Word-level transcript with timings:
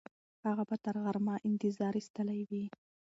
هغه 0.45 0.63
به 0.69 0.75
تر 0.83 0.95
غرمه 1.03 1.35
انتظار 1.49 1.93
ایستلی 1.97 2.39
وي. 2.49 2.65